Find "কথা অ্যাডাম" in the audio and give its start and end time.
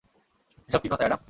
0.89-1.19